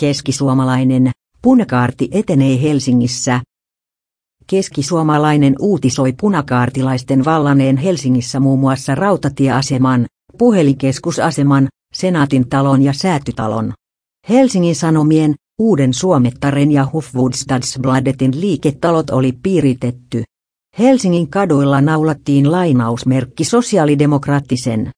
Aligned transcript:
Keskisuomalainen, 0.00 1.10
punakaarti 1.42 2.08
etenee 2.12 2.62
Helsingissä. 2.62 3.40
Keskisuomalainen 4.46 5.54
uutisoi 5.60 6.12
punakaartilaisten 6.20 7.24
vallaneen 7.24 7.76
Helsingissä 7.76 8.40
muun 8.40 8.58
muassa 8.58 8.94
rautatieaseman, 8.94 10.06
puhelinkeskusaseman, 10.38 11.68
senaatin 11.94 12.48
talon 12.48 12.82
ja 12.82 12.92
säätytalon. 12.92 13.72
Helsingin 14.28 14.76
Sanomien, 14.76 15.34
Uuden 15.58 15.94
Suomettaren 15.94 16.72
ja 16.72 16.86
Hufvudstadsbladetin 16.92 18.40
liiketalot 18.40 19.10
oli 19.10 19.32
piiritetty. 19.42 20.22
Helsingin 20.78 21.30
kaduilla 21.30 21.80
naulattiin 21.80 22.52
lainausmerkki 22.52 23.44
sosiaalidemokraattisen 23.44 24.90